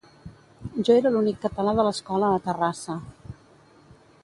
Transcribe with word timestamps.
Jo 0.87 0.95
era 1.01 1.11
l'únic 1.17 1.37
català 1.43 1.75
de 1.81 1.85
l'escola 1.89 2.33
a 2.37 2.41
Terrassa 2.49 2.99